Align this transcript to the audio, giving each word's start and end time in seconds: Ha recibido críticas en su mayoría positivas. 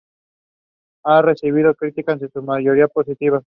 Ha 1.05 1.21
recibido 1.21 1.75
críticas 1.75 2.19
en 2.23 2.31
su 2.31 2.41
mayoría 2.41 2.87
positivas. 2.87 3.43